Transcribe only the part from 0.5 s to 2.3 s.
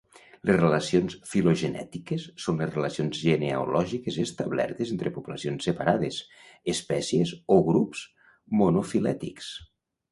relacions filogenètiques